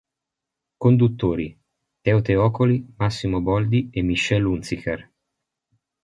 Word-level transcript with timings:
Conduttori: 0.83 1.45
Teo 2.01 2.21
Teocoli, 2.23 2.83
Massimo 2.97 3.39
Boldi 3.39 3.89
e 3.91 4.01
Michelle 4.01 4.47
Hunziker. 4.47 5.11